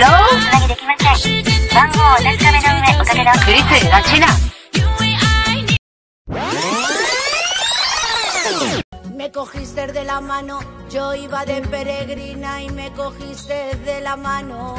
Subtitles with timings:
[0.52, 1.44] なぎできません
[1.74, 4.26] 番号をお確かめの上おかけのクリスラチナ
[9.16, 10.60] Me cogiste de la mano,
[10.90, 14.76] yo iba de peregrina y me cogiste de la mano.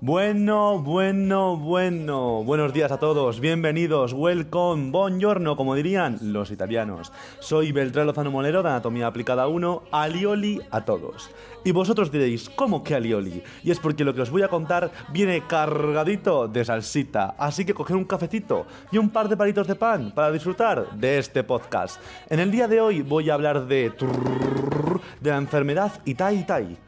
[0.00, 2.44] Bueno, bueno, bueno.
[2.44, 7.10] Buenos días a todos, bienvenidos, welcome, buongiorno, como dirían los italianos.
[7.40, 11.30] Soy Beltrán Lozano Molero de Anatomía Aplicada 1, alioli a todos.
[11.64, 13.42] Y vosotros diréis, ¿cómo que alioli?
[13.64, 17.34] Y es porque lo que os voy a contar viene cargadito de salsita.
[17.36, 21.18] Así que coger un cafecito y un par de palitos de pan para disfrutar de
[21.18, 22.00] este podcast.
[22.30, 23.92] En el día de hoy voy a hablar de...
[25.20, 26.78] de la enfermedad Itai Itai.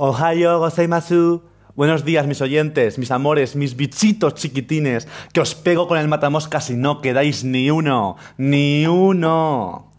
[0.00, 1.42] Ohio gozaimasu.
[1.74, 6.70] Buenos días, mis oyentes, mis amores, mis bichitos chiquitines, que os pego con el matamoscas
[6.70, 9.90] y no quedáis ni uno, ni uno.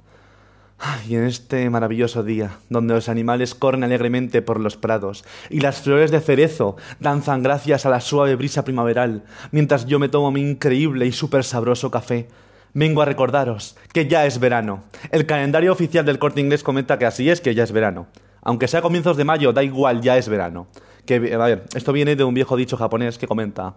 [1.06, 5.82] Y en este maravilloso día, donde los animales corren alegremente por los prados y las
[5.82, 10.40] flores de cerezo danzan gracias a la suave brisa primaveral, mientras yo me tomo mi
[10.40, 12.30] increíble y súper sabroso café,
[12.74, 14.82] vengo a recordaros que ya es verano.
[15.12, 18.08] El calendario oficial del corte inglés comenta que así es, que ya es verano.
[18.42, 20.68] Aunque sea comienzos de mayo, da igual, ya es verano.
[21.06, 23.74] Que, a ver, esto viene de un viejo dicho japonés que comenta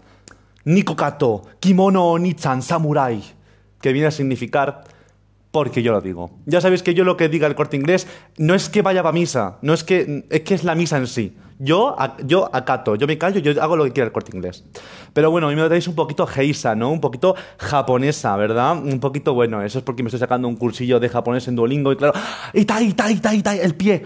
[0.64, 3.20] Nikokato, kimono onichan samurai,
[3.80, 4.84] que viene a significar
[5.50, 6.30] porque yo lo digo.
[6.46, 8.06] Ya sabéis que yo lo que diga el corte inglés
[8.38, 11.06] no es que vaya a misa, no es que es que es la misa en
[11.06, 11.36] sí.
[11.58, 14.64] Yo, a- yo acato, yo me callo, yo hago lo que quiera el corte inglés.
[15.12, 16.90] Pero bueno, a mí me dais un poquito geisa, ¿no?
[16.90, 18.76] Un poquito japonesa, ¿verdad?
[18.76, 21.92] Un poquito bueno, eso es porque me estoy sacando un cursillo de japonés en Duolingo
[21.92, 22.14] y claro,
[22.54, 24.04] itai, itai, itai, itai, el pie.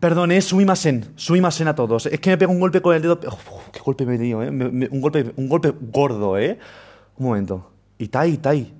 [0.00, 2.06] Perdón, es sumimasen, sumimasen a todos.
[2.06, 3.18] Es que me pego un golpe con el dedo.
[3.26, 4.48] Uf, qué golpe me dio, ¿eh?
[4.48, 6.58] Un, golpe, un golpe gordo, ¿eh?
[7.16, 7.70] Un momento.
[7.98, 8.74] Itai, Itai.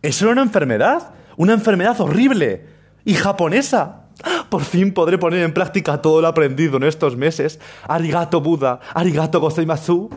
[0.00, 1.14] ¿Eso una enfermedad?
[1.36, 2.66] Una enfermedad horrible
[3.04, 4.04] y japonesa.
[4.48, 7.58] Por fin podré poner en práctica todo lo aprendido en estos meses.
[7.88, 10.10] Arigato Buda, arigato gozaimasu.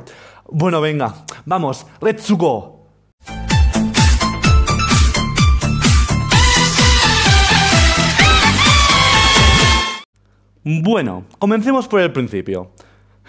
[0.50, 2.77] Bueno, venga, vamos, Retsugo.
[10.70, 12.72] Bueno, comencemos por el principio.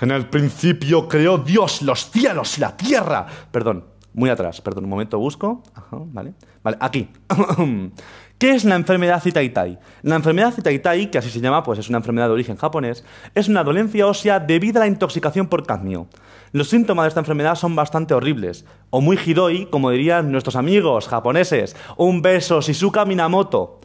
[0.01, 3.27] En el principio creó Dios los cielos y la tierra.
[3.53, 5.63] Perdón, muy atrás, perdón, un momento busco.
[5.73, 6.35] Ajá, vale.
[6.65, 7.09] Vale, aquí.
[8.39, 9.79] ¿Qué es la enfermedad Itaitai?
[10.03, 13.05] La enfermedad Itaitai, que así se llama, pues es una enfermedad de origen japonés,
[13.37, 16.09] es una dolencia ósea debido a la intoxicación por cadmio.
[16.51, 21.07] Los síntomas de esta enfermedad son bastante horribles, o muy hiroi, como dirían nuestros amigos
[21.07, 21.77] japoneses.
[21.97, 23.79] Un beso, Shizuka Minamoto.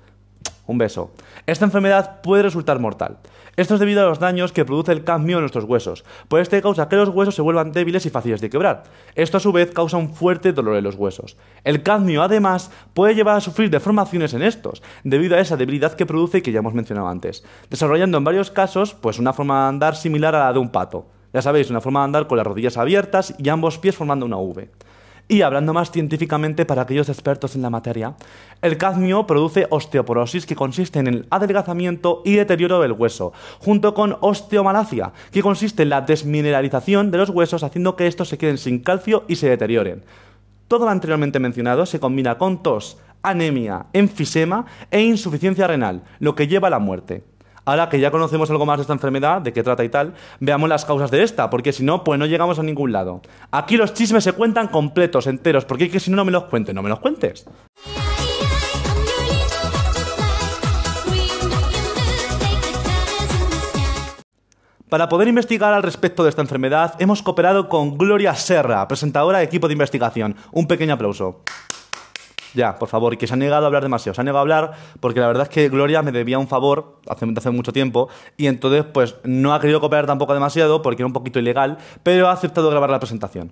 [0.65, 1.11] Un beso.
[1.45, 3.17] Esta enfermedad puede resultar mortal.
[3.57, 6.05] Esto es debido a los daños que produce el cadmio en nuestros huesos.
[6.27, 8.83] Por este causa que los huesos se vuelvan débiles y fáciles de quebrar.
[9.13, 11.37] Esto a su vez causa un fuerte dolor en los huesos.
[11.63, 16.05] El cadmio además puede llevar a sufrir deformaciones en estos, debido a esa debilidad que
[16.05, 19.69] produce y que ya hemos mencionado antes, desarrollando en varios casos pues una forma de
[19.69, 21.05] andar similar a la de un pato.
[21.33, 24.37] Ya sabéis, una forma de andar con las rodillas abiertas y ambos pies formando una
[24.37, 24.69] V.
[25.27, 28.15] Y hablando más científicamente para aquellos expertos en la materia,
[28.61, 34.17] el cadmio produce osteoporosis que consiste en el adelgazamiento y deterioro del hueso, junto con
[34.19, 38.79] osteomalacia, que consiste en la desmineralización de los huesos haciendo que estos se queden sin
[38.79, 40.03] calcio y se deterioren.
[40.67, 46.47] Todo lo anteriormente mencionado se combina con tos, anemia, enfisema e insuficiencia renal, lo que
[46.47, 47.23] lleva a la muerte.
[47.65, 50.67] Ahora que ya conocemos algo más de esta enfermedad, de qué trata y tal, veamos
[50.67, 53.21] las causas de esta, porque si no, pues no llegamos a ningún lado.
[53.51, 56.45] Aquí los chismes se cuentan completos, enteros, porque es que si no, no me los
[56.45, 57.45] cuentes, no me los cuentes.
[64.89, 69.45] Para poder investigar al respecto de esta enfermedad, hemos cooperado con Gloria Serra, presentadora de
[69.45, 70.35] equipo de investigación.
[70.51, 71.41] Un pequeño aplauso.
[72.53, 74.13] Ya, por favor, y que se ha negado a hablar demasiado.
[74.13, 76.99] Se ha negado a hablar porque la verdad es que Gloria me debía un favor
[77.07, 81.07] hace, hace mucho tiempo y entonces pues no ha querido cooperar tampoco demasiado porque era
[81.07, 83.51] un poquito ilegal, pero ha aceptado grabar la presentación.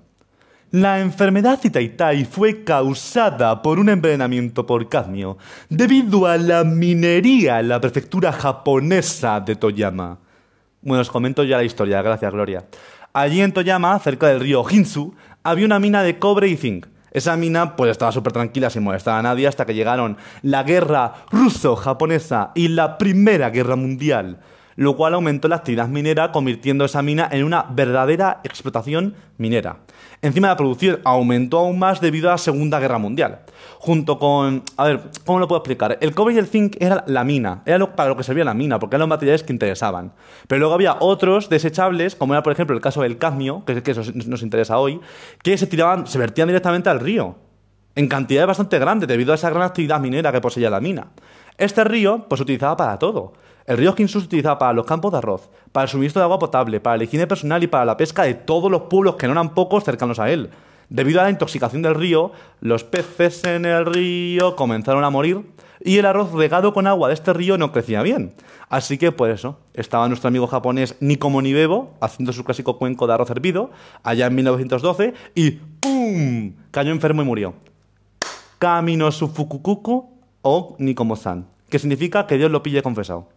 [0.71, 5.38] La enfermedad Itaitai fue causada por un envenenamiento por cadmio
[5.68, 10.19] debido a la minería en la prefectura japonesa de Toyama.
[10.81, 12.63] Bueno, os comento ya la historia, gracias Gloria.
[13.12, 15.13] Allí en Toyama, cerca del río Hinsu,
[15.44, 16.88] había una mina de cobre y zinc.
[17.11, 21.13] Esa mina pues estaba súper tranquila sin molestar a nadie hasta que llegaron la guerra
[21.29, 24.39] ruso-japonesa y la Primera Guerra Mundial,
[24.75, 29.77] lo cual aumentó la actividad minera convirtiendo esa mina en una verdadera explotación minera.
[30.21, 33.39] Encima la producción aumentó aún más debido a la Segunda Guerra Mundial.
[33.79, 34.63] Junto con...
[34.77, 35.97] A ver, ¿cómo lo puedo explicar?
[36.00, 38.77] El cobre y el zinc era la mina, era para lo que servía la mina,
[38.77, 40.13] porque eran los materiales que interesaban.
[40.47, 43.77] Pero luego había otros desechables, como era por ejemplo el caso del cadmio, que es
[43.77, 45.01] el que nos interesa hoy,
[45.41, 47.35] que se tiraban, se vertían directamente al río.
[47.95, 51.07] en cantidades bastante grandes debido a esa gran actividad minera que poseía la mina.
[51.61, 53.33] Este río pues se utilizaba para todo.
[53.67, 56.39] El río Kinsu se utilizaba para los campos de arroz, para el suministro de agua
[56.39, 59.33] potable, para la higiene personal y para la pesca de todos los pueblos que no
[59.33, 60.49] eran pocos cercanos a él.
[60.89, 62.31] Debido a la intoxicación del río,
[62.61, 67.13] los peces en el río comenzaron a morir y el arroz regado con agua de
[67.13, 68.33] este río no crecía bien.
[68.67, 73.13] Así que, pues eso, estaba nuestro amigo japonés Nikomo Nibebo haciendo su clásico cuenco de
[73.13, 73.69] arroz hervido
[74.01, 76.53] allá en 1912 y ¡pum!
[76.71, 77.53] cayó enfermo y murió.
[78.57, 83.27] Camino su Fukukuku o Nikomo-san, que significa que Dios lo pille confesado.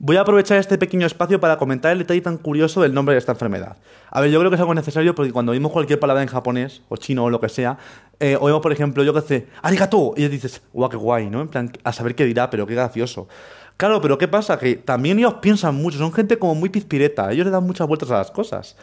[0.00, 3.18] Voy a aprovechar este pequeño espacio para comentar el detalle tan curioso del nombre de
[3.18, 3.76] esta enfermedad.
[4.10, 6.80] A ver, yo creo que es algo necesario porque cuando oímos cualquier palabra en japonés,
[6.88, 7.76] o chino, o lo que sea,
[8.18, 11.42] eh, oímos, por ejemplo, yo que sé, arigato, y dices, guau, qué guay, ¿no?
[11.42, 13.28] En plan, a saber qué dirá, pero qué gracioso.
[13.76, 14.58] Claro, pero ¿qué pasa?
[14.58, 18.10] Que también ellos piensan mucho, son gente como muy pizpireta, ellos le dan muchas vueltas
[18.10, 18.76] a las cosas.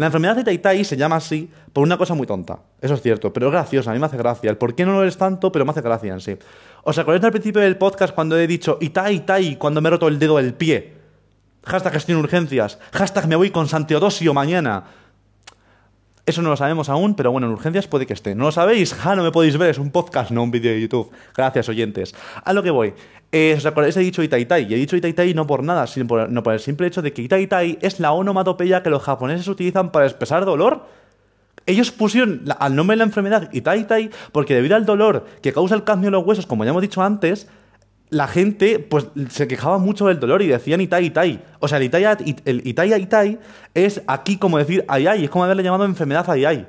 [0.00, 2.60] La enfermedad de Tai se llama así por una cosa muy tonta.
[2.80, 4.48] Eso es cierto, pero es graciosa, a mí me hace gracia.
[4.48, 6.38] El por qué no lo eres tanto, pero me hace gracia en sí.
[6.84, 10.08] ¿Os acordáis al principio del podcast cuando he dicho Itai, Itai, cuando me he roto
[10.08, 10.94] el dedo del pie?
[11.66, 12.78] Hashtag en urgencias.
[12.92, 14.84] Hashtag me voy con Santeodosio mañana.
[16.30, 18.36] Eso no lo sabemos aún, pero bueno, en urgencias puede que esté.
[18.36, 18.94] ¿No lo sabéis?
[18.94, 21.10] Ja, no me podéis ver, es un podcast, no un vídeo de YouTube.
[21.36, 22.14] Gracias, oyentes.
[22.44, 22.94] A lo que voy.
[23.32, 23.96] Eh, ¿Os acordáis?
[23.96, 24.62] He dicho Itaitai.
[24.70, 27.12] Y he dicho Itaitai no por nada, sino por, no por el simple hecho de
[27.12, 30.86] que Itaitai es la onomatopeya que los japoneses utilizan para expresar dolor.
[31.66, 35.82] Ellos pusieron al nombre de la enfermedad Itaitai porque debido al dolor que causa el
[35.82, 37.48] cambio de los huesos, como ya hemos dicho antes,
[38.10, 41.42] la gente pues se quejaba mucho del dolor y decían Itai Itai.
[41.60, 42.04] O sea, el Itai
[42.44, 43.38] el Itai Itai
[43.74, 46.68] es aquí como decir ay ay, es como haberle llamado enfermedad ay ay.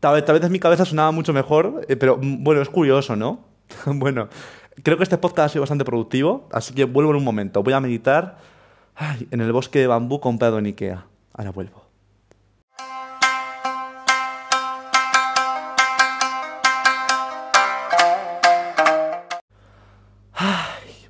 [0.00, 2.68] Tal vez, tal vez en mi cabeza sonaba mucho mejor, eh, pero mm, bueno, es
[2.68, 3.40] curioso, ¿no?
[3.86, 4.28] bueno,
[4.84, 7.64] creo que este podcast ha sido bastante productivo, así que vuelvo en un momento.
[7.64, 8.38] Voy a meditar
[8.94, 11.06] ay, en el bosque de bambú comprado en Ikea.
[11.32, 11.87] Ahora vuelvo.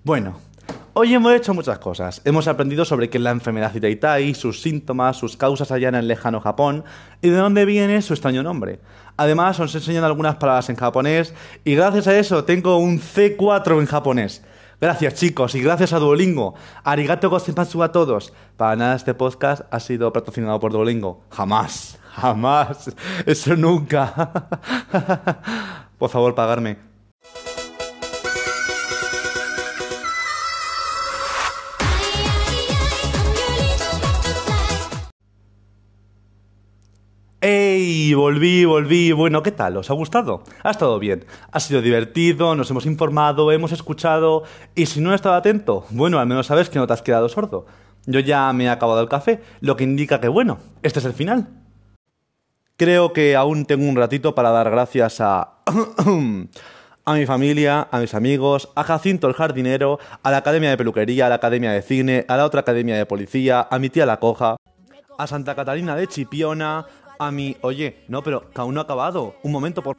[0.08, 0.38] Bueno,
[0.94, 2.22] hoy hemos hecho muchas cosas.
[2.24, 6.08] Hemos aprendido sobre qué es la enfermedad Itaitai, sus síntomas, sus causas allá en el
[6.08, 6.82] lejano Japón
[7.20, 8.80] y de dónde viene su extraño nombre.
[9.18, 13.78] Además, os he enseñado algunas palabras en japonés y gracias a eso tengo un C4
[13.80, 14.42] en japonés.
[14.80, 16.54] Gracias chicos y gracias a Duolingo.
[16.84, 18.32] Arigato gozaimasu a todos.
[18.56, 21.20] Para nada este podcast ha sido patrocinado por Duolingo.
[21.30, 22.94] Jamás, jamás.
[23.26, 24.32] Eso nunca.
[25.98, 26.97] por favor, pagarme.
[37.88, 38.12] ¡Ey!
[38.12, 39.12] Volví, volví.
[39.12, 39.78] Bueno, ¿qué tal?
[39.78, 40.42] ¿Os ha gustado?
[40.62, 41.24] Ha estado bien.
[41.52, 44.42] Ha sido divertido, nos hemos informado, hemos escuchado.
[44.74, 47.30] Y si no he estado atento, bueno, al menos sabes que no te has quedado
[47.30, 47.64] sordo.
[48.04, 51.14] Yo ya me he acabado el café, lo que indica que, bueno, este es el
[51.14, 51.48] final.
[52.76, 55.54] Creo que aún tengo un ratito para dar gracias a.
[57.06, 61.24] a mi familia, a mis amigos, a Jacinto el jardinero, a la academia de peluquería,
[61.24, 64.20] a la academia de cine, a la otra academia de policía, a mi tía la
[64.20, 64.56] coja,
[65.18, 66.86] a Santa Catalina de Chipiona,
[67.18, 67.56] a mi...
[67.62, 69.34] Oye, no, pero que aún no ha acabado.
[69.42, 69.96] Un momento, por...